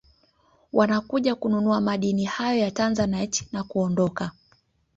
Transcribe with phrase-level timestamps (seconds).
[0.73, 4.31] Wanakuja kununua madini hayo ya Tanzanite na kuondoka